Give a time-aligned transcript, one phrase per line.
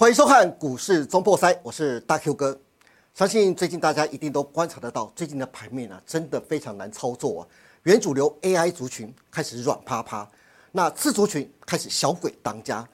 [0.00, 2.56] 欢迎收看股市中破塞，我是大 Q 哥。
[3.14, 7.48] 相信最近大家一定都观察得到，最近的盘面啊，真的非常难操作啊。
[7.82, 10.30] 原主流 AI 族群开始软趴趴，
[10.70, 12.88] 那次族群开始小鬼当家。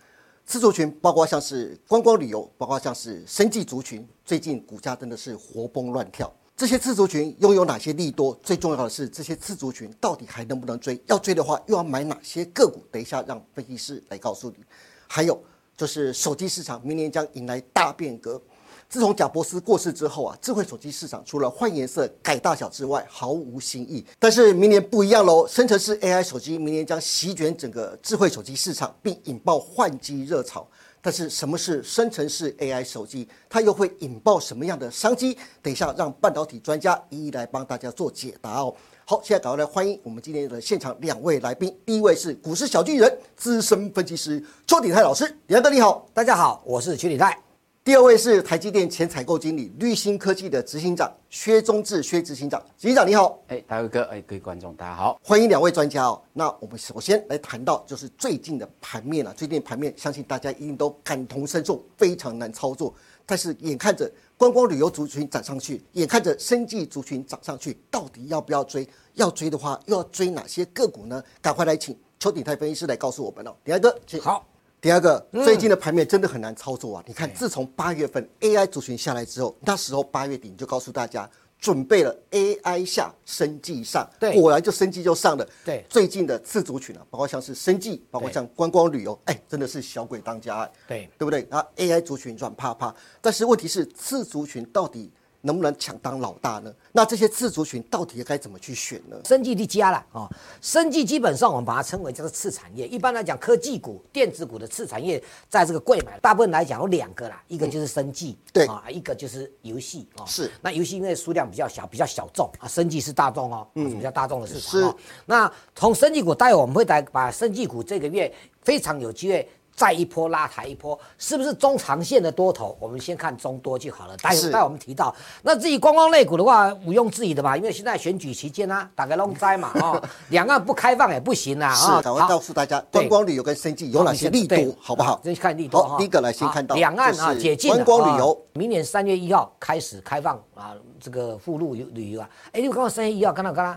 [0.46, 6.34] 次族群包括像是观光旅游，包括像是生技族群，最近股价真的是活蹦乱跳。
[6.57, 8.34] 这些次族群拥有哪些利多？
[8.43, 10.98] 最重要的是，这些次族群到底还能不能追？
[11.05, 12.82] 要追的话，又要买哪些个股？
[12.91, 14.65] 等一下让分析师来告诉你。
[15.07, 15.38] 还有
[15.77, 18.41] 就是手机市场明年将迎来大变革。
[18.88, 24.05] 自从贾伯斯过世之后啊，智慧手机市场除了换颜色、改大小之外，毫无新意。
[24.18, 30.68] 但是明年不一样喽，生成式 AI 手机明年将席卷整个智慧手机市场，并引爆换机热潮。
[31.01, 33.29] 但是什么是生成式 AI 手机？
[33.48, 35.37] 它又会引爆什么样的商机？
[35.60, 38.74] 等一下让半导体专家一一来帮大家做解答哦。
[39.07, 41.71] 好，现在赶快来欢迎我们今天的现场两位来宾。
[41.85, 47.43] 第一位是股市小巨人、资深分析师邱鼎泰老师，李哥你好，大家好，我是邱鼎泰。
[47.85, 56.18] 第二位是台积电前采购经理、绿芯科技的执行长薛忠志，薛执行长，执行长你好，哎，大哥，哎，各位观众大家好，欢迎两位专家哦。
[56.32, 62.95] 那我们首先来谈到就是最近的盘面了，最近盘面相信大家一定都感同身受，非常难操作。
[63.27, 68.88] 但是眼看着观光旅游族群涨上去，眼看着生技族群涨上去，到底要不要追？
[69.12, 71.22] 要追的话，又要追哪些个股呢？
[71.43, 73.55] 赶快来请邱鼎泰分析师来告诉我们哦。
[73.62, 74.43] 鼎泰哥，请好。
[74.84, 77.04] 第二个，最近的盘面真的很难操作啊！
[77.06, 81.27] 你看，自从八月份 AI 族群下来之后，那时候八月底你就告诉大家，
[81.59, 85.49] 准备了 AI 下生计上，对，果然就生计就上了。
[85.65, 91.47] 对，最近的次族群啊，包括像是生计，包括像观光旅游，哎，真的是小鬼当家，对，对不对？
[91.49, 95.10] 啊，AI 族群软趴趴，但是问题是次族群到底？
[95.44, 96.75] 能不能抢当老大呢？
[96.91, 99.16] 那这些次族群到底该怎么去选呢？
[99.26, 100.28] 生技的加了啊，
[100.62, 102.88] 生技基本上我们把它称为叫做次产业。
[102.88, 110.25] 一般来讲，科技股、电子股的次产业在这个贵买，大部分来讲有两个啦，一个就是生技，对啊，一个就是游戏啊。
[110.25, 114.97] 是，那游戏因为数量比较小，比较小众啊，生技是大众哦，嗯，比较大众的市场哦。
[115.27, 119.47] 那从生技股，待会我们会来把生技股这个月非常有机会。
[119.75, 122.77] 再一波拉抬一波，是不是中长线的多头？
[122.79, 124.17] 我们先看中多就好了。
[124.19, 131.75] 待会待我们提到，那至于观光类股的话，毋庸置疑的嘛，因为现在选举期间啊，打个龙灾嘛， 哦，两岸不开放也不行啊。
[131.75, 135.21] 是，赶快告诉大家，观光旅游跟生计有哪些力度，好不好？
[135.25, 135.79] 先看力度。
[135.79, 142.31] 好，第一个来先看到两岸啊解禁观光旅游，明年三月一号开始开放啊，这个附录旅游啊。
[142.53, 143.77] 哎，你刚刚三月一号，看到刚刚。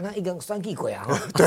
[0.00, 1.06] 那一根双气鬼啊！
[1.34, 1.46] 对，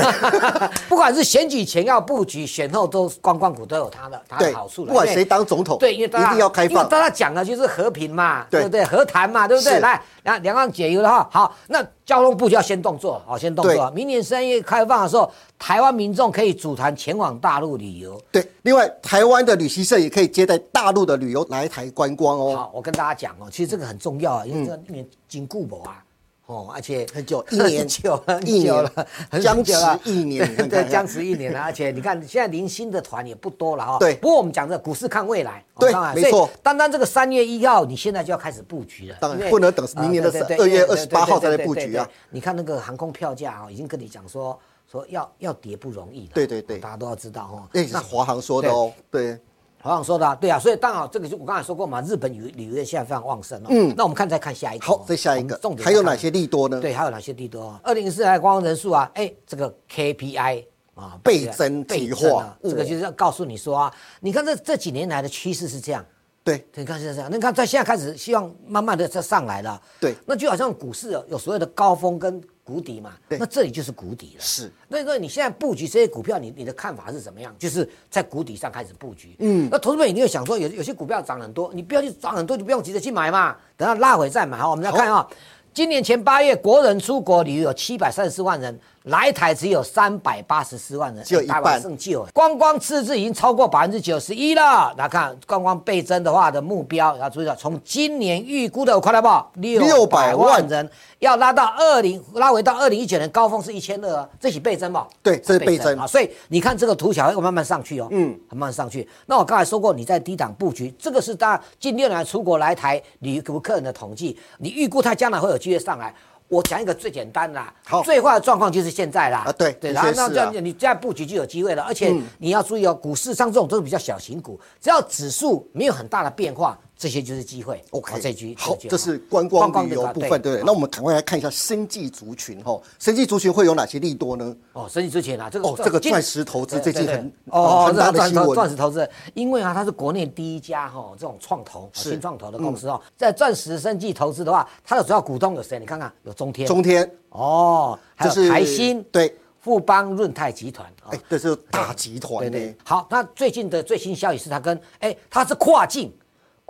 [0.88, 6.70] 不管是选举前要布局，选后都观光股都有它的它的好处不管谁当总统，对，因为一定要开放。
[6.70, 8.84] 因为大家讲的就是和平嘛，对不对？
[8.84, 9.80] 和谈嘛，对不对？
[9.80, 11.28] 来，两两岸解忧了哈。
[11.32, 13.90] 好，那交通部就要先动作，好，先动作。
[13.92, 18.20] 明年三月开放的时候，台湾民众可以组团前往大陆旅游。
[18.30, 22.56] 对，另外台湾的旅行社也可以接待大陆的旅游来台观光哦。
[22.56, 26.04] 好，我跟大家讲哦，其实这个很重要啊，因为这个年经固博啊。
[26.46, 29.06] 哦，而且很久，一年久，一年了，
[29.40, 29.72] 僵持
[30.04, 31.60] 一年，对，僵持一年了。
[31.60, 33.98] 而且你看，现在零星的团也不多了哈。
[33.98, 34.16] 对。
[34.16, 36.50] 不过我们讲这股市看未来，对，没错。
[36.62, 42.06] 单单这个三月一号，你现在就要开始布局了，当然不能等明年的二月二十八号再来布局啊。
[42.30, 44.58] 你看那个航空票价啊，已经跟你讲说
[44.90, 46.34] 说要要跌不容易的。
[46.34, 47.68] 对对对，大家都要知道哦。
[47.72, 49.38] 那是华航说的哦，对。
[49.82, 53.66] 好像说的对啊，所以刚好这个就我刚才说过嘛，日本旅旅游业现在非常旺盛哦。
[53.68, 54.86] 嗯，那我们看再看下一个。
[54.86, 56.80] 好，再下一个，重点还有哪些利多呢？
[56.80, 57.78] 对，还有哪些利多？
[57.82, 66.04] 二零四来观光人数啊，哎，这个 KPI 啊倍增倍化，这个就是要告诉你说啊，你看这这几年来的趋势是这样。
[66.44, 69.80] 对，你看现在这样，你看在现在开始希望慢慢的在上来了。
[70.00, 72.42] 对，那就好像股市有所谓的高峰跟。
[72.64, 74.40] 谷底嘛，那这里就是谷底了。
[74.40, 77.52] 是，那那你现在布局这些股票，你你的看法是怎么样？
[77.58, 79.34] 就是在谷底上开始布局。
[79.40, 84.56] 嗯，那投资者一定会想说，有有些股票涨很多，你不要去涨很多，就不用急着去买嘛，等它拉回再买。
[84.56, 85.26] 好，我们来看啊，
[85.74, 88.78] 今年前八月国人出国旅游有七百三十四万人。
[89.04, 94.94] 来台只有三百八十四万人，只有一半剩旧，观光赤字已经超过百分之九十一了。
[94.96, 99.60] 来看观光倍增的话的目标，要注意到，从今年预估的，我看到不？
[99.60, 100.88] 六百万人
[101.18, 105.08] 要拉到二零，拉回到二零一九年高峰是一千二，这是倍增吧？
[105.22, 106.06] 对，这是倍增啊。
[106.06, 109.08] 所以你看这个图小会慢慢上去哦，嗯，慢慢上去。
[109.26, 116.14] 那我刚才说过，你在低档布局，这个是大近六年出国来台旅游客人的统计，你预估他将来会有机会上来。
[116.52, 119.38] 我讲一个最简单的，好，最坏的状况就是现在啦。
[119.46, 121.82] 啊，对，对，然后那这样你这样布局就有机会了。
[121.82, 126.78] 而且你要注意哦，股市上这种都是比较小型股，只要指数没有很大的变化。
[127.02, 127.82] 这些就是机会。
[127.90, 130.62] OK，哦这局好，局这是观光旅游部分，对不对？
[130.64, 134.56] 那我们赶快来看一下生技族群哈，生技族群会有哪些利多呢？
[134.72, 138.54] 哦，生计族群啊，这个哦这个今钻石投资最近很哦，很大的钻新闻。
[138.54, 142.10] 钻石投资，因为啊，它是国内第一家哈、这种创投是。
[142.10, 145.80] 新创投的公司哦，在钻石生计投资的话，它的主要股东有谁？
[145.80, 147.10] 你看看，有中天，中天。
[147.30, 151.10] 哦，还有就是台新，对，富邦润泰集团，哦。
[151.10, 156.12] 哎，这是大集团对对呢，，好，那最近的最新消息是它跟哎，它是跨境，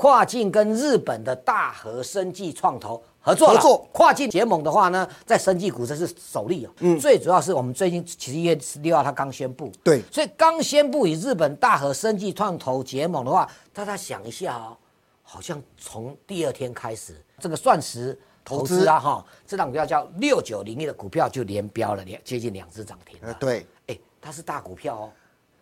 [0.02, 3.54] 跨境跟日本的大和生技创投合作了。
[3.54, 6.70] 合作跨境结盟的话呢，在生技股这是首例哦。
[6.80, 14.76] 嗯，最主要是我们最近其实一月十六号它刚宣布，对所以刚宣布与日本大和生技创投结盟的话，大家想一下哦，
[15.22, 23.28] 好像从第二天开始，这个钻石投资啊哈，这档股票叫六九零一的股票就连标了两接近两只涨停了。
[23.28, 25.12] 呃，对，哎，它是大股票哦，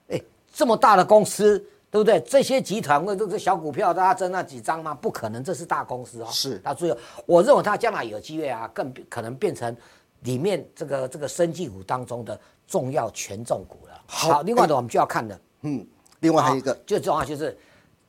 [0.08, 2.20] 哎，这么大的公司，对不对？
[2.20, 4.94] 这些集团会都是小股票，大家争那几张吗？
[4.94, 6.28] 不可能，这是大公司哦。
[6.30, 6.96] 是大家注意哦，
[7.26, 9.76] 我认为它将来有机会啊，更可能变成
[10.20, 12.38] 里面这个这个生技股当中的
[12.68, 14.00] 重要权重股了。
[14.06, 15.84] 好另外的我们就要看的，嗯，
[16.20, 17.58] 另外还有一个啊最重要就是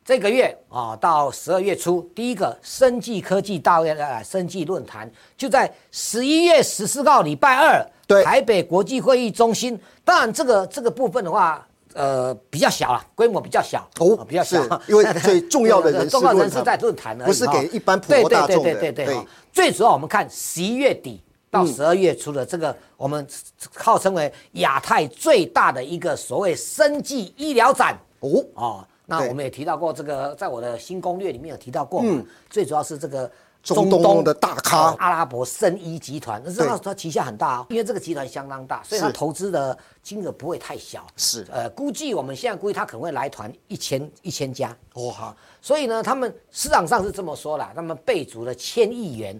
[0.05, 9.79] 这个月啊，到十二月初，第一个生技科技大呃生技论坛就在十一月十四号礼拜二，对台北国际会议中心。
[10.05, 11.67] 当然，这个这个部分的话。
[11.93, 19.25] 呃，比较小了，规模比较小哦啊比较小，因为 最重要的人重要人士在论坛而已不是给一般普对对对罗大众的对对对对哈。
[19.51, 23.27] 最主要我们看十一月底到十二月初的这个，我们
[23.75, 27.97] 号称为亚太最大的一个所谓生技医疗展。
[28.19, 28.87] 哦，哦。
[29.07, 33.29] 那我们也提到过这个，在我的新攻略里面有提到过嘛，最主要是这个
[33.63, 41.05] 中东的大咖哦阿拉伯生医集团，那是它对它旗下很大哦，因为这个集团相当大，所以他投资的金额不会太小。
[41.15, 44.75] 是呃，估计我们现在估计他可能会来团一千一千家。
[44.95, 49.39] 哇，所以呢，他们市场上是这么说啦，他们备足了千亿元，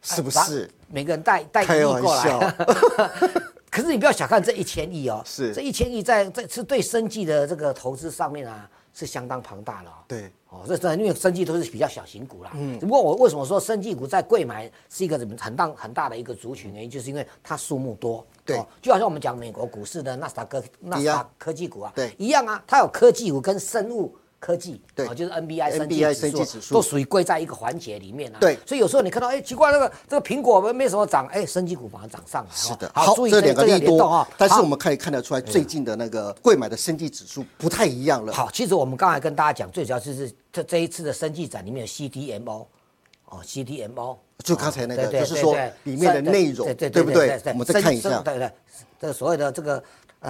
[0.00, 0.70] 是不哎是？
[0.88, 2.40] 每个人带带一亿过来笑。
[3.68, 8.66] 可是你不要小看这一千亿哦，是这一千亿在在是对生计的这个投资上面啊
[8.98, 9.92] 是相当庞大的、哦。
[10.08, 12.50] 对，哦，这真的因为生技都是比较小型股啦。
[12.54, 12.80] 嗯。
[12.80, 18.26] 只不过我为什么说生技股在贵买是一个很大很大的一个族群原因，就是因为它数目多。
[18.42, 28.38] 对哦，就好像我们讲美国股市的纳斯达克纳斯达克科技股啊，对一样啊，它有科技股跟生物科技，对哦，就是 NBI 生技 NBI 指数都属于归在一个环节里面啊。
[28.38, 32.50] 对所以有时候你看到，哎，奇怪，那个这个苹果没没什么涨，哎，升级股反而涨上来。
[32.50, 38.32] 哦是的，好，注意这两个利多联动哈。，但是我们可以看得出来，最近的那个贵买的升级指数不太一样了。
[38.32, 42.66] 好，其实我们刚才跟大家讲，最主要就是这这一次的升级展里面有 CDMO，
[43.24, 48.50] 哦，CDMO，就刚才那个就是说里面的内容对对对不对对我们再看一下生对对，
[49.00, 49.82] 这所谓的这个。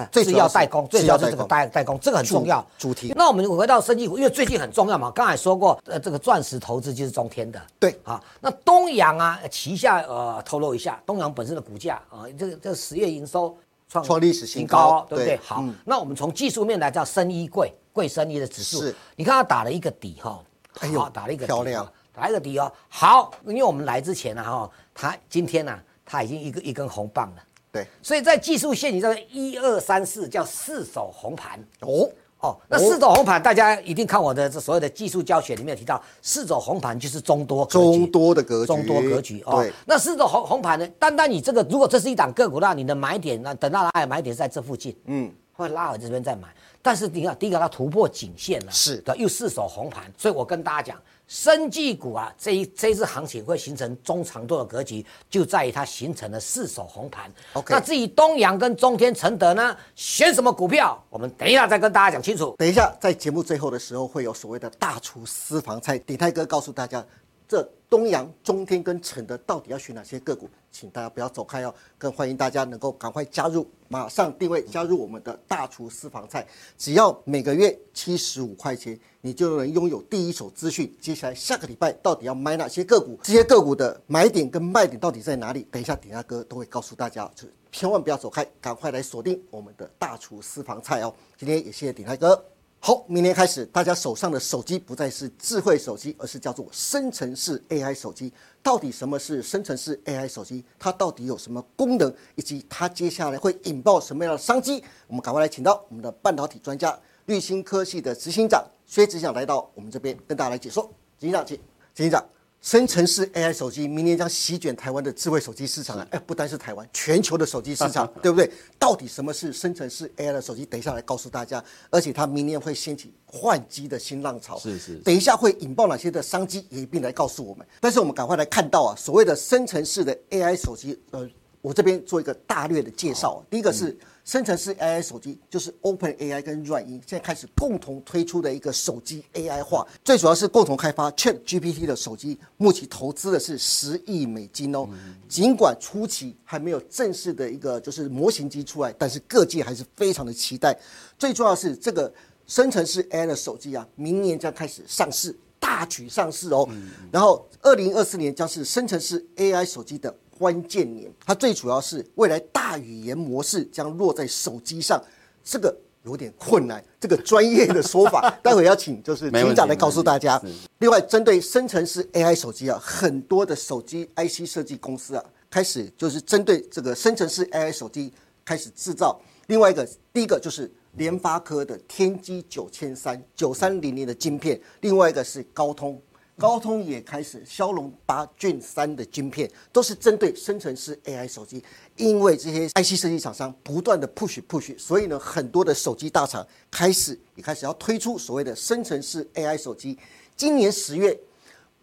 [0.05, 2.61] 最主要代工，最主要是这个代代代工，这个很重要。
[2.77, 7.61] 主主题那我们回到生技股，因为最近很重要嘛，刚才说过，呃，这个钻石投资就是中天的。
[7.79, 13.57] 对啊，那东阳啊，旗下呃，透露一下，东阳本身的股价啊，这个这个十月营收
[13.89, 15.35] 创创历史新新高高，对不对？
[15.35, 20.39] 对好嗯，那我们从技术面来讲，生医贵贵生医的指数是，你看它打了一个底哈，
[20.79, 22.71] 哎呦好打了一个底漂亮哈打一个底哦。
[22.89, 27.43] 好，因为我们来之前呢哈，它今天呢，它已经一个一根红棒了。
[27.77, 31.59] 对，所以在技术线你知道一二三四叫四手红盘。
[31.81, 32.09] 哦，
[32.39, 37.77] 哦，那四手红盘大家一定看我的这所有的技术教学里面有提到，四手红盘就是中多格局。
[37.77, 39.63] 中多的格局，中多格局哦，。
[39.85, 40.87] 那四手红红盘呢？
[40.97, 46.47] 单单你这个，如果这是一档个股，那你的买点，那等到哪里买点是在这附近，嗯，会拉回这边再买。
[46.81, 48.97] 但是你看，第一个它突破颈线了，是。
[49.01, 57.29] 的，又四手红盘，所以我跟大家讲，生技股啊，这一这一次行情会形成中长度的格局，就在于它形成了四手红盘。
[57.53, 62.55] OK 那至于东阳跟中天承德呢，选什么股票，我们等一下再跟大家讲清楚。
[62.57, 67.05] 等一下，在节目最后的时候，会有所谓的大厨私房菜，鼎泰哥告诉大家，
[67.47, 76.45] 这东阳、中天跟承德到底要选哪些个股，请大家不要走开哦，更欢迎大家能够赶快加入，马上定位加入我们的大厨私房菜，
[76.77, 80.93] 只要每个月七十五块钱，你就能拥有第一手资讯。
[80.99, 85.65] 接下来下个礼拜到底要买哪些个股，这些个股的买点跟卖点到底在哪里？
[85.71, 91.13] 等一下鼎泰哥都会告诉大家，就千万不要走开，赶快来锁定我们的大厨私房菜哦。
[91.37, 92.43] 今天也谢谢鼎泰哥。
[92.79, 98.31] 好，明年开始，大家手上的手机不再是智慧手机，而是叫做生成式 AI 手机。
[98.63, 100.63] 到底什么是生成式 AI 手机？
[100.79, 104.81] 它到底有什么功能，以及它接下来会引爆什么样的商机？
[105.07, 110.83] 我们赶快来请到我们的半导体专家绿芯科技的执行长薛执行长来到我们这边跟大家来解说。
[111.19, 111.57] 执行长，请。
[111.93, 112.23] 执行长，
[112.67, 116.05] 生成式 AI 手机明年将席卷台湾的智慧手机市场啊！
[116.11, 118.51] 哎，不单是台湾，全球的手机市场， 对不对？
[118.77, 120.65] 到底什么是生成式 AI 的手机？
[120.65, 121.63] 等一下来告诉大家。
[121.89, 124.95] 而且它明年会掀起换机的新浪潮，是是。
[124.95, 127.65] 等一下会引爆哪些的商机，也一并来告诉我们。
[127.79, 131.25] 但是我们赶快来看到啊，所谓的生成式的 AI 手机，呃，
[131.61, 133.43] 我这边做一个大略的介绍。
[133.49, 133.97] 第一个是。
[134.27, 144.85] 生成式 AI 手机就是 Open AI 跟软银现在开始共同推出的一个手机 AI 化，最主要是共同开发 Chat GPT 的手机，目前投资的是十亿美金哦。
[145.29, 150.77] 尽管初期还没有正式的一个就是模型机出来，但是各界还是非常的期待。
[151.17, 152.13] 最重要是这个
[152.47, 156.67] 生成式 AI 的手机啊，明年将开始上市，大举上市哦。
[157.13, 160.13] 然后二零二四年将是生成式 AI 手机的。
[160.37, 165.01] 关键年，它最主要是未来大语言模式将落在手机上，
[165.43, 166.83] 这个有点困难。
[166.99, 170.41] 这个专业的说法， 待会要请就是厅长来告诉大家。
[170.79, 178.13] 另外，针对生成式 AI 手机啊，很多的手机 IC 设计公司啊，开始就是针对这个生成式 AI 手机
[178.45, 179.19] 开始制造。
[179.47, 186.01] 另外一个，第一个就是联发科的天玑九千三九三零零的晶片，另外一个是高通。
[186.39, 191.63] 高通也开始骁龙八 Gen 三的晶片，都是针对生成式 AI 手机。
[191.95, 199.97] 因为这些 IC 设计厂商不断的 push push，所以呢，很多的手机大厂开始也开始要推出所谓的生成式 AI 手机。
[200.35, 201.19] 今年十月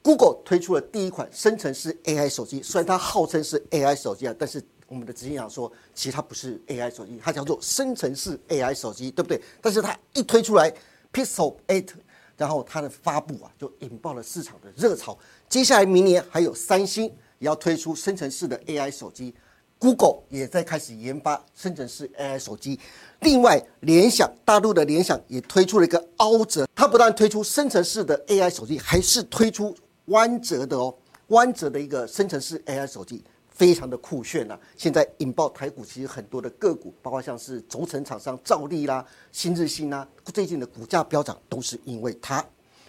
[0.02, 9.42] ，Google 推出了第一款生成式 AI 手机，虽然它号称是 AI 手机啊，但是我们的执行长说，其实它不是 AI 手机，它叫做生成式 AI 手机，对不对？
[9.61, 10.73] 但是它一推出来
[11.12, 11.84] ，Pixel 8。
[12.37, 15.17] 然后它的发布啊，就引爆了市场的热潮。
[15.49, 17.05] 接下来明年还有三星
[17.38, 19.35] 也要推出生成式的 AI 手机
[19.79, 22.79] ，Google 也在开始研发生成式 AI 手机。
[23.21, 29.75] 另外，联想大陆的联想也推出了一个凹折，它不但推出生成式的 AI 手机，还是推出
[30.07, 30.95] 弯折的哦，
[31.29, 33.25] 弯折的一个生成式 AI 手机。
[33.54, 34.58] 非常的酷炫呐！
[34.76, 42.44] 现在引爆台股，其实很多的个股，包括像是轴承厂商兆利啦、新日新啦，最近的股价飙涨都是因为它。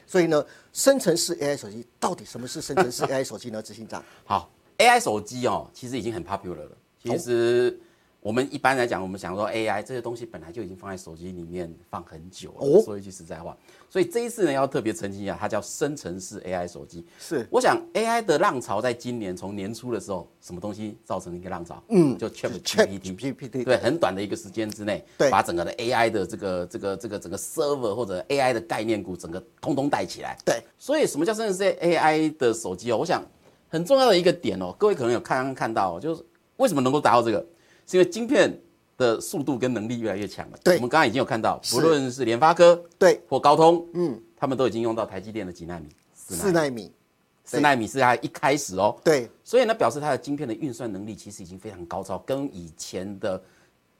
[0.07, 3.61] 所以呢，生成式 AI 手机到底什么是生成式 AI 手机呢？
[3.61, 6.77] 执行长，好，AI 手机哦，其实已经很 popular 了。
[7.01, 7.79] 其实。
[8.25, 12.81] 我们一般来讲，我们想说 AI 这些东西本来就已经放在手机里面放很久了。
[12.81, 13.55] 说一句实在话，
[13.87, 17.05] 所以这一次呢，要特别澄清一下，它叫生成式 AI 手机。
[17.19, 21.83] 是，我想 AI 的浪潮在今年从年初的时候，什么东西造成一个浪潮？
[21.89, 23.63] 嗯，就 ChatGPT。
[23.63, 30.35] 对，很短的一个时间之内，对，把整个的 AI 的这个这个这个整个 server 或者 AI 的概念股整个通通带起来。
[30.43, 32.97] 对，所以什么叫生成式 AI 的手机哦？
[32.97, 33.23] 我想
[33.69, 36.25] 很重要的一个点哦，各位可能有看看到，就是
[36.57, 37.45] 为什么能够达到这个，
[37.85, 38.57] 是因为晶片。
[38.97, 40.57] 的速度跟能力越来越强了。
[40.63, 46.89] 对，我们刚刚已经有看到，不论是联发科对或高通，嗯，他们都已经用到台积电的几纳米，四纳米，
[47.43, 48.97] 四纳米是它一开始哦。
[49.03, 53.43] 对，所以呢，表示它的晶片的运算能力其实已经非常高超，跟以前的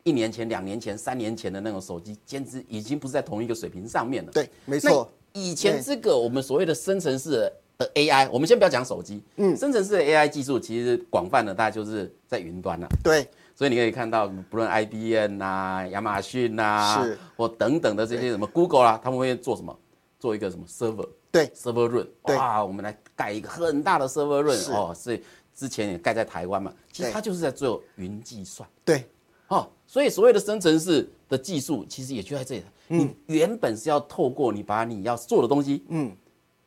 [0.04, 4.32] 一年前、两年前、三年前的那种手机，简直已经不是在同一个水平上面了。
[4.32, 5.12] 对，没错。
[5.34, 12.88] 以前这个我们所谓的生成式的 AI，我们先不要讲手机，嗯，生成式的 AI 技术其实广泛的，大家就是在云端了。
[13.04, 13.28] 对。
[13.56, 19.76] 所以你可以看到，不论 IBM 呐、亚马逊呐，是或等等的这些什么 Google 啦，他们会做什么？
[20.20, 21.08] 做一个什么 server？
[21.32, 22.08] 对，server room。
[22.36, 24.94] 哇，我们来盖一个很大的 server room 哦。
[24.94, 28.68] 所以之前也盖在台湾嘛，其实它就是在做云计算。
[28.84, 29.08] 对，
[29.48, 32.64] 哦，所以所谓的生成式的技术，其实也就在这里。
[32.88, 36.12] 你原本是要透过你把你要做的东西，嗯，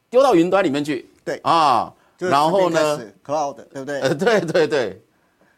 [0.09, 1.09] 丢到云端里面去。
[1.25, 4.01] 对啊，然后呢？Cloud，对不对？
[4.01, 5.03] 呃，对对对。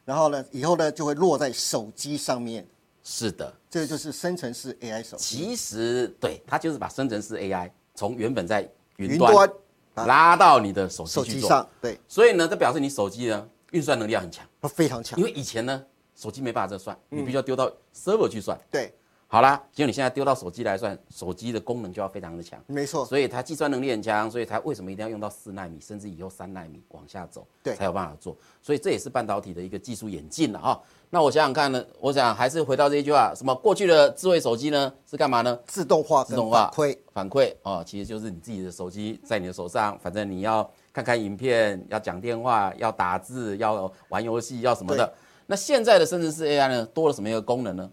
[0.04, 2.66] 然后呢，以后呢就会落在手机上面。
[3.02, 5.24] 是的，这个就是生成式 AI 手机。
[5.24, 9.50] 其实对，它就是把生成式 AI 从原本在云端
[9.94, 11.66] 拉到你的手机上。
[11.80, 15.18] 对，所以呢，这表示你手机呢运算能力要很强，非常强。
[15.18, 18.58] 因为以前呢，手机没办法这算，你必须要丢到 server 去算。
[18.70, 18.94] 对。
[19.32, 23.06] 好啦，结果你现在丢到手机来算，手机的功能就要非常的强，没错。
[23.06, 28.36] 所以它计算能力很强，所以它为什么一定要用到四纳米，甚至以后三纳米往下走，对，才有办法做。
[28.60, 30.80] 所以这也是半导体的一个技术演进了啊。
[31.10, 35.56] 那我想想看呢，我想还是回到这一句话，什么过去的智慧手机呢是干嘛呢？
[35.64, 45.14] 自动化、自动化反馈、反馈哦，其实就是你自己的手机在你的手上，反正你要看看影片，要讲电话，要打字，要玩游戏，要什么的。
[45.46, 47.88] 那现在的甚至是 AI 呢，多了什么一个功能呢？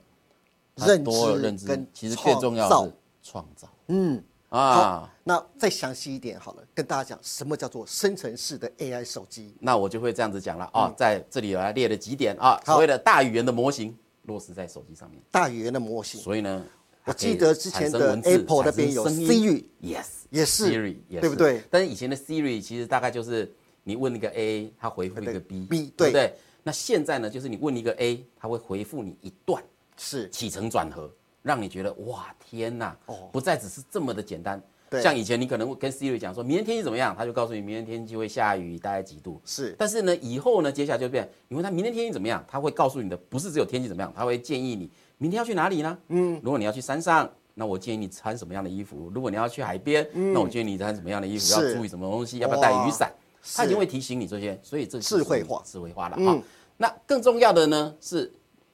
[0.77, 2.91] 认知认知跟其实最重要是
[3.23, 9.53] 创造，嗯啊，那再详细一点好了，跟大家讲什么叫做生成式的 AI 手机。
[9.59, 13.93] 那我就会这样子讲了啊，在这里我来列了几点啊，所谓的大语言的模型
[14.23, 15.21] 落实在手机上面。
[15.29, 16.63] 大语言的模型，所以呢，
[17.03, 21.61] 我记得之前的 Apple 那边有 Siri，Yes，也是 Siri，对不对？
[21.69, 23.53] 但是以前的 Siri 其实大概就是
[23.83, 26.11] 你问一个 A，它回复一个 B，B，对对？
[26.11, 26.33] 不对？
[26.63, 29.61] 那现在呢，就是你问一个 A，它会回复你一段
[29.97, 31.11] 是起承转合，
[31.41, 34.61] 让你觉得哇天哪，哦不再只是这么的简单。
[34.89, 39.41] 对像以前你可能会跟 Siri 讲说，明天天气怎么样，他就告诉你明天天气会下雨，大概几度。
[39.43, 45.97] 是但是呢，以后呢，接下来就变，你问他明天天气怎么样，他会告诉你的不是只有天气怎么样，他会建议你明天要去哪里呢？
[46.07, 53.11] 嗯，如果你要去山上，那我建议你穿什么样的衣服；如果你要去海边，那我建议你穿什么样的衣服，要注意什么东西，要不要带雨伞。
[53.55, 56.43] 他已是经会提醒你这些，所以这智慧化智慧化了嗯哈。
[56.77, 58.31] 那更重要的呢是，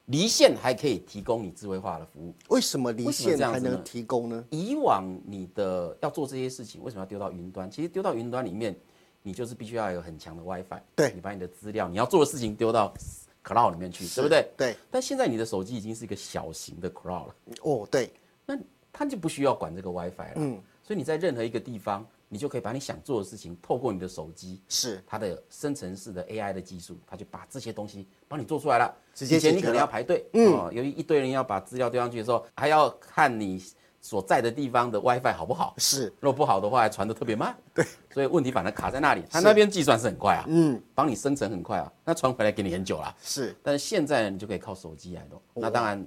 [0.08, 2.34] 离线还可以提供你智慧化的服务。
[2.50, 4.44] 为什么离线还能提供呢？
[4.50, 7.72] 以往你的要做这些事情，为什么要丢到云端？
[7.72, 8.76] 其实丢到云端里面，
[9.22, 12.94] 你就是必须要有很强的 WiFi，对你把你的资料，你要做的事情丢到
[13.44, 14.46] cloud 里面去，对不对？
[14.58, 14.76] 对。
[14.92, 18.12] 但现在你的手机已经是一个小型的 cloud 了，哦，对，
[18.46, 18.58] 那
[18.92, 20.34] 它就不需要管这个 WiFi 了。
[20.36, 28.92] 嗯，所以你在任何一个地方，你就可以把你想做的事情，透过你的手机，是它的生成式的 AI 的技术，它就把这些东西帮你做出来了。
[29.14, 33.64] 直接以前你可能要排队，嗯，由于一堆人要把资料丢上去的时候，还要看你
[34.02, 35.76] 所在的地方的 WiFi 好不好。
[35.78, 37.56] 是，如果不好的话，还传的特别慢。
[37.72, 39.24] 对，所以问题反而卡在那里。
[39.30, 43.16] 它那边计算是很快啊，嗯，帮你生成很快啊，那传回来给你很久啦。
[43.22, 45.40] 是但是现在，你就可以靠手机来弄。
[45.54, 46.04] 那当然，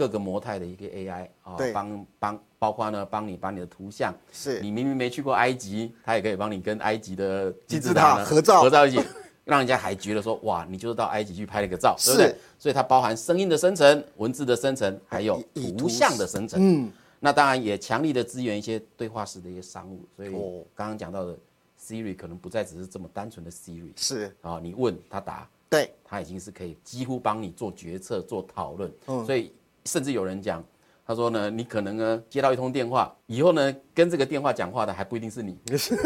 [0.00, 4.58] 各个模态的一个 AI 啊对，帮帮包括呢，帮你把你的图像，是。
[4.62, 8.62] 你明明没去过埃及，它也可以帮你跟埃及的金字塔呢合照。
[8.62, 9.02] 合照一起，
[9.44, 12.34] 让人家还觉得说哇，你就是到埃及去拍了个照，对不对？
[12.58, 16.58] 所以它包含声音的生成、文字的生成，还有图图像的生成。
[16.62, 20.64] 嗯，那当然也强力的支援一些对话式的一些商务，所以哦。
[20.74, 21.36] 刚刚讲到的
[21.78, 28.90] Siri 可能不再只是这么单纯的 Siri 是，啊，你问他答，对，它已经是可以几乎帮你做决策、做讨论。
[29.08, 29.26] 嗯。
[29.26, 29.52] 所以
[29.90, 30.62] 甚至有人讲，
[31.04, 35.96] 他说呢，你可能呢接到一通电话，以后呢跟这个电话讲话的还不一定是你， 是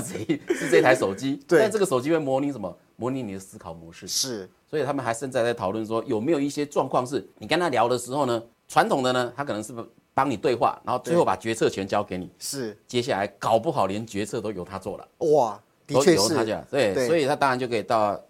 [0.00, 0.40] 谁？
[0.48, 1.42] 是这台手机。
[1.48, 2.76] 对但这个手机会模拟什么？
[2.96, 4.06] 模拟你的思考模式。
[4.06, 9.74] 是所以他们还甚至在讨论说，有没有一些状况是你跟他聊的时候呢，传统的呢，他可能是
[10.14, 16.64] 帮你对话，然后最后把决策权交给你，是，接下来搞不好连决策都由他做了，哇，的确是由他讲。
[16.70, 18.20] 对，对所以他当然就可以到哎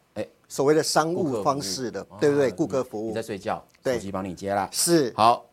[0.49, 2.49] 所谓的商务方式的，对不对？
[2.49, 3.09] 哇顾客服务。
[3.09, 3.95] 你在睡觉，对。
[3.95, 4.69] 手机帮你接啦。
[4.73, 5.13] 是。
[5.17, 5.45] 好，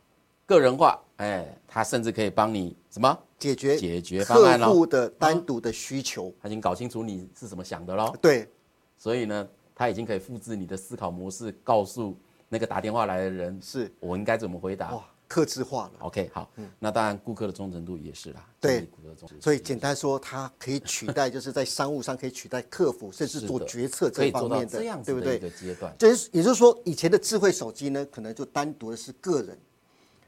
[0.46, 3.18] 个人化，哎，他甚至可以帮你什么？
[3.40, 4.68] 解决解决方案咯。
[4.68, 8.48] 客户的单独的需求，他已经搞清楚你是怎么想的喽，对，
[8.96, 12.16] 所以呢，他已经可以复制你的思考模式，告诉
[12.48, 13.92] 那个打电话来的人，是。
[14.00, 14.94] 我应该怎么回答。
[14.94, 16.00] 哇，克制化了。
[16.00, 25.50] OK，好，那当然顾客的忠诚度也是啦，嗯对顾客忠诚所以简单说，它可以取代，就是在商务上可以取代客服，甚至做决策这方面的的一个？
[25.52, 25.96] 阶段。
[25.98, 29.58] 就是也就是说，以前的智慧手机呢，可能就单独的是个人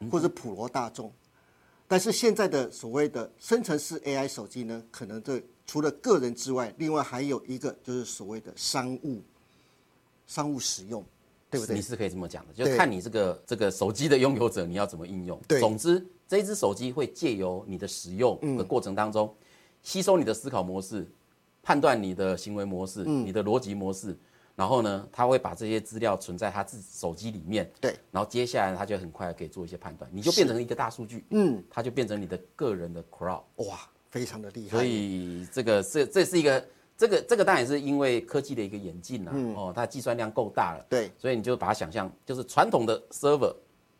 [0.09, 1.11] 或者普罗大众，
[1.85, 9.21] 但是现在的所谓的生成式 AI 手机呢，可能这除了个人之外，另外还有一个就是所谓的商务
[10.27, 11.03] 商务使用，
[11.53, 11.81] 对不对你？
[11.81, 15.39] 是可以这么讲的，就看你这个这个手机的拥有者你要怎么应用。
[15.47, 19.33] 对总之这一只手机会借由你的使用嗯的过程当中，
[19.83, 21.07] 吸收你的思考模式，
[21.61, 24.17] 判断你的行为模式、嗯你的逻辑模式，
[24.55, 27.69] 然后呢，他会把这些资料存在他自己手机里面。
[27.79, 33.43] 对，然后接下来他就很快可以做一些判断，你就变成一个大数据，嗯，他就变成你的个人的 crowd。
[33.57, 34.77] 哇，非常的厉害。
[34.77, 36.65] 所以这个是这是一个
[37.03, 39.53] 这个这个当然也是因为科技的一个演进啦、嗯。
[39.55, 41.11] 哦，它计算量够大了，对。
[41.17, 43.53] 所以你就把它想象就是传统的 server。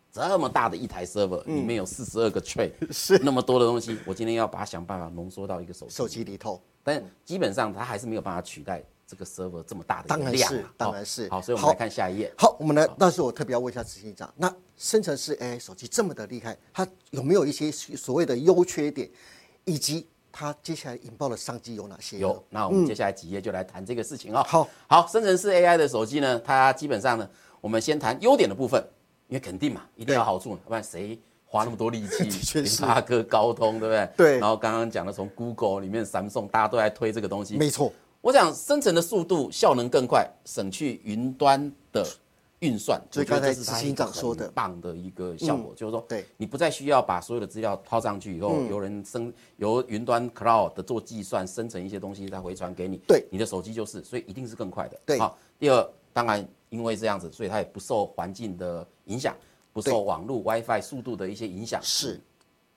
[0.09, 3.17] 这么大的一台 server，、里面有四十二个 tray，嗯 是。
[3.17, 11.27] 那么多的东西，我今天要把它想办法浓缩到一个手机，手机里头，但基本上它还是没有办法取代这个 server 这么大的当然是当然是。
[11.29, 11.69] 好，所以我们好。
[11.73, 12.31] 来看下一页。
[12.37, 19.09] 好，我们来，但是我特别要问一下执行长，那生成式 AI 手机这么的厉害，它有没有一些所谓的优缺点，
[19.65, 22.17] 以及它接下来引爆的商机有哪些？
[22.17, 24.43] 有，那我们接下来几页就来谈这个事情哦。
[24.47, 27.29] 好，好，生成式 AI 的手机呢，它基本上呢，
[27.61, 28.83] 我们先谈优点的部分，
[29.27, 32.31] 因为肯定嘛，一定要有好处，要不然谁花那么多力气？
[32.41, 34.09] 确实联发科、高通，对不对？
[34.17, 37.55] 对然后刚刚讲的从 Google 里面，Samsung 大家都在推这个东西。
[37.55, 42.03] 没错，我想生成的速度、效能更快，省去云端的
[42.63, 44.49] 运算，就刚才这是它执行长说的。
[44.55, 46.25] 棒的一个效果，就是说，对。
[46.37, 48.69] 你不再需要把所有的资料套上去以后，嗯。
[48.69, 53.27] 由人生由云端 cloud 的做计算，生成一些东西再回传给你，对。
[53.29, 54.97] 你的手机就是，所以一定是更快的。
[55.05, 55.19] 对。
[55.19, 59.35] 好，第二，当然因为这样子，所以它也不受环境的影响，
[59.73, 62.21] 不受网络 WiFi 速度的一些影响，是。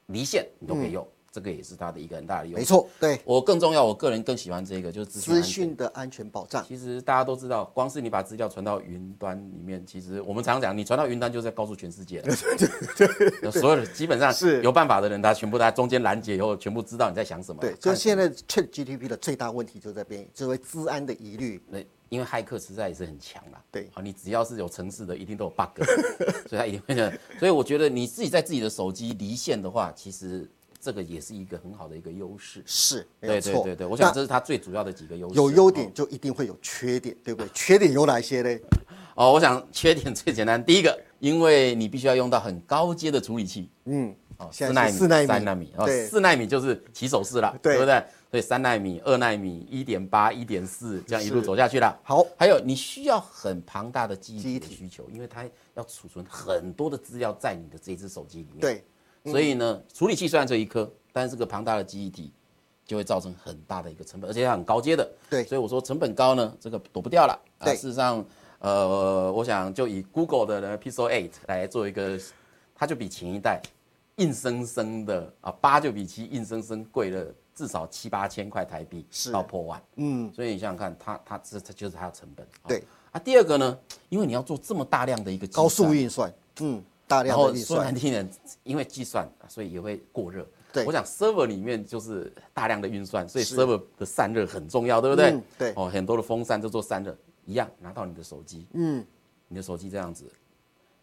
[0.06, 2.60] 离线你都可以用，这个也是它的一个很大的优势。
[2.60, 5.66] 没错，对，我更重要，我个人更喜欢这个，就是资讯。
[5.76, 6.64] 的安全保障。
[6.66, 12.34] 其实大家都知道，光是你把资料传到云端里面，其实我们常讲，你传到云端就是在告诉全世界了。
[13.52, 17.60] 所有的基本上是有办法的人，他全部在中间拦截以后，全部知道你在想什么。
[17.60, 21.60] 对，就是现在 Chat GTP 的最大问题就在边，就为治安的疑虑。
[21.68, 23.60] 那因为骇客实在也是很强啦。
[23.70, 25.84] 对，好，你只要是有城市的，一定都有 bug，
[26.48, 27.18] 所以他一定会。
[27.38, 30.48] 所以我觉得你自己在自己的手机离线的话，其实
[30.86, 32.62] 这个也是一个很好的一个优势。
[32.64, 33.40] 是，没对。
[33.40, 35.34] 对对对，我想这是它最主要的几个优势。
[35.34, 37.50] 有优点就一定会有缺点，对不对？
[37.52, 38.56] 缺点有哪些呢？
[39.16, 43.68] 哦，我想缺点最简单，第一个，因为你必须要用到很高阶的处理器。
[43.86, 48.00] 嗯，哦，现在四纳米、四纳米三纳米，哦，四纳米就是起手式了，对不对？
[48.30, 51.98] 所以三纳米、二纳米、一点八、一点四，这样一路走下去了。
[52.04, 55.44] 好还有你需要很庞大的记忆体的需求，因为它
[55.74, 58.60] 要储存很多的资料在你的这一只手机里面。
[58.60, 58.84] 对，
[59.26, 62.32] 所以呢，处理器虽然这一颗，但是这个庞大的记忆体
[62.84, 65.08] 就会造成很大的一个成本，而且它很高阶的。
[65.28, 65.44] 对。
[65.44, 67.32] 所以我说成本高呢，这个躲不掉了。
[67.58, 67.74] 啊，对。
[67.74, 68.24] 事实上，
[68.60, 72.18] 呃，我想就以 Google 的呢 Pixel 8来做一个，
[72.74, 73.60] 它就比前一代
[74.16, 79.32] 硬生生的啊，八就比七硬生生贵了至少七八千块台币，是。
[79.32, 79.82] 到破万。
[79.96, 82.46] 嗯，所以你想想看，它它这它就是它的成本。
[82.68, 82.82] 对。
[83.12, 83.78] 啊，第二个呢，
[84.10, 88.28] 因为你要做这么大量的一个计高速运算，嗯，大量然后说的运算难，听点，
[88.64, 90.46] 因为计算，所以也会过热。
[90.72, 90.84] 对。
[90.84, 95.30] 我想 server 里面就是大量的运算，所以 server 的散热很重要，对不对？
[95.30, 95.72] 嗯对。
[95.76, 99.04] 哦，很多的风扇就做散热，一样拿到你的手机，嗯，
[99.48, 100.24] 你的手机这样子，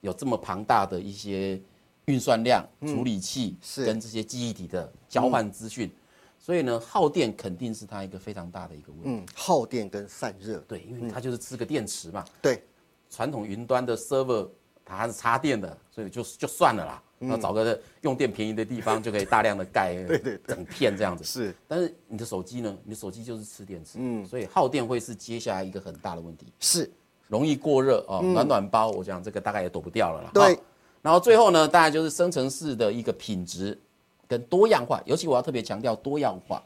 [0.02, 1.60] 有这么庞大的一些
[2.06, 3.86] 运算量、处理器嗯是。
[3.86, 5.90] 跟这些记忆体的交换资讯，
[6.38, 9.10] 所以呢，耗电肯定是它一个非常大的一个问题。
[9.10, 12.26] 嗯，耗电跟散热，对，因为它就是吃个电池嘛。
[12.42, 12.62] 对，
[13.10, 14.50] 传统云端的 server
[14.86, 17.02] 它还是插电的，所以就就算了啦。
[17.20, 21.24] 然后找个用电便宜的地方就可以大量的盖 对对整片这样子。
[21.24, 22.78] 是，但是你的手机呢？
[22.84, 26.92] 你的手机就是吃电池，嗯，所以耗电会是接下来一个很大的问题，是，
[27.30, 28.20] 容易过热哦。
[28.22, 30.32] 暖暖包，我讲这个大概也躲不掉了啦。
[30.34, 30.60] 对
[31.02, 33.80] 然后最后呢，大概就是生成式的一个品质
[34.28, 36.62] 跟多样化，尤其我要特别强调多样化。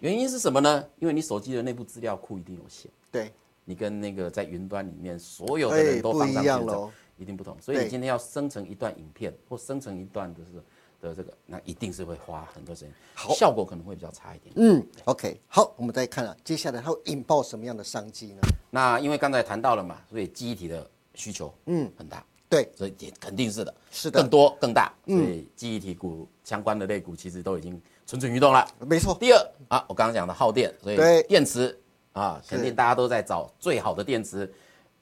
[0.00, 0.82] 原因是什么呢？
[0.98, 2.90] 因为你手机的内部资料库一定有限。
[3.10, 3.30] 对，
[3.66, 7.56] 你跟那个在云端里面所有的哎人都放不上去一定不同。
[7.60, 10.52] 所以你今天要生成一段影片或生成一段的是
[11.00, 13.32] 的这个，那一定是会花很多时间，好。
[13.34, 14.52] 效果可能会比较差一点。
[14.56, 18.40] 嗯，OK，好，我们再看啊，接下来它会引爆什么样的商机呢？
[18.70, 21.90] 那因为刚才谈到了嘛，所以记忆体的需求嗯。
[21.96, 24.20] 很大，对，所以也肯定是的，是的。
[24.20, 28.64] 嗯更多更大，所以记忆体股相关的类股其实都已经蠢蠢欲动了。
[28.78, 31.76] 没错，第二啊，我刚刚讲的耗电，所以电池
[32.12, 34.50] 啊，肯定大家都在找最好的电池，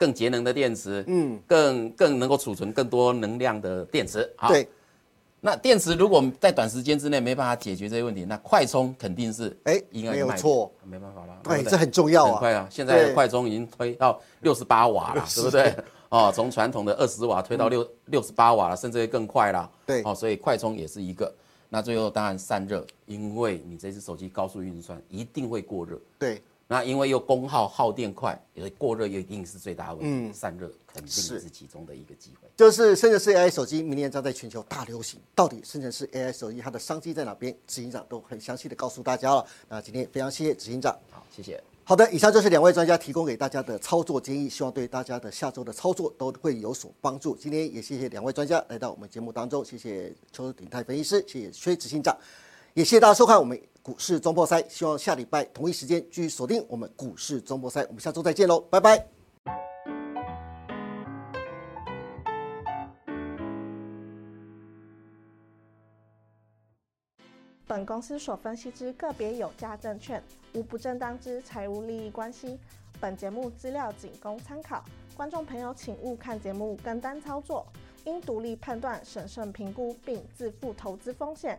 [0.01, 4.27] 更节能的电池，嗯，更更能够储存更多能量的电池。
[4.35, 4.67] 好，对，
[5.43, 12.67] 那电池如果在短时间之内没办法解决这些问题，那快充肯定是哎应该卖点错，没办法了，对，这很重要啊，很快啊！
[12.71, 15.75] 现在的快充已经推到六十八瓦了， 对不对？
[16.09, 19.71] 哦，从传统的二十瓦推到六六十八瓦了，甚至会更快了。
[19.85, 21.31] 对哦，所以快充也是一个。
[21.69, 25.97] 那最后当然散热，因为你这只手机高速运算一定会过热。
[26.19, 30.09] 对，那因为又功耗耗电快，也过热又一定是最大的问题。
[30.09, 32.49] 嗯散热肯定是是其中的一个机会。
[32.57, 37.53] 就是生成式 AI 手机明年将在全球大流行，到底生成式 AI 手机它的商机在哪边？
[37.67, 39.45] 执行长都很详细的告诉大家了。
[39.69, 40.97] 那今天非常谢谢执行长。
[41.11, 41.61] 好，谢谢。
[41.83, 47.35] 好的，以上就是两位专家提供给大家的操作建议，希望对大家的下周的操作都会有所帮助。
[47.35, 52.17] 今天也谢谢两位专家来到我们节目当中，谢谢邱鼎泰分析师，谢谢薛执行长，
[52.75, 54.63] 也谢谢大家收看我们股市中破塞。
[54.69, 59.05] 希望下礼拜同一时间继续锁定我们股市中破塞，我们下周再见喽，拜拜。
[67.67, 70.23] 本公司所分析之个别有价证券，
[70.55, 72.59] 无不正当之财务利益关系。
[73.01, 74.85] 本节目资料仅供参考，
[75.17, 77.67] 观众朋友请勿看节目跟单操作，
[78.05, 81.59] 应独立判断、审慎评估并自负投资风险。